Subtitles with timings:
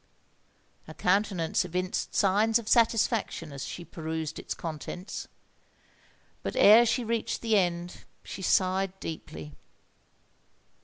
[0.87, 5.27] Her countenance evinced signs of satisfaction as she perused its contents;
[6.41, 9.53] but ere she reached the end, she sighed deeply.